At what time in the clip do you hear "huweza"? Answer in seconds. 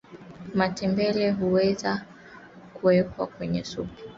1.31-2.05